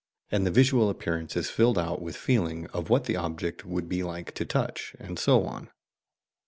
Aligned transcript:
And 0.31 0.47
the 0.47 0.49
visual 0.49 0.89
appearance 0.89 1.37
is 1.37 1.51
filled 1.51 1.77
out 1.77 2.01
with 2.01 2.15
feeling 2.15 2.65
of 2.73 2.89
what 2.89 3.03
the 3.03 3.15
object 3.17 3.65
would 3.65 3.87
be 3.87 4.01
like 4.01 4.33
to 4.33 4.45
touch, 4.47 4.95
and 4.99 5.19
so 5.19 5.43
on. 5.45 5.69